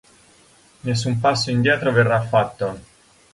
Nessun 0.79 1.19
passo 1.19 1.51
indietro 1.51 1.91
verrà 1.91 2.23
fatto. 2.23 2.79